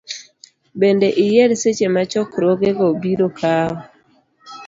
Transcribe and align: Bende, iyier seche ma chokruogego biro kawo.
Bende, 0.79 1.07
iyier 1.23 1.51
seche 1.61 1.87
ma 1.93 2.03
chokruogego 2.11 2.85
biro 3.01 3.27
kawo. 3.39 3.77